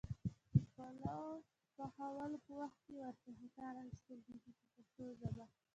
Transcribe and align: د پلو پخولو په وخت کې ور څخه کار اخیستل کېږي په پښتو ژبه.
د 0.53 0.57
پلو 0.75 1.19
پخولو 1.75 2.37
په 2.45 2.51
وخت 2.61 2.79
کې 2.85 2.93
ور 2.99 3.15
څخه 3.25 3.45
کار 3.57 3.73
اخیستل 3.81 4.19
کېږي 4.27 4.51
په 4.59 4.67
پښتو 4.75 5.05
ژبه. 5.19 5.45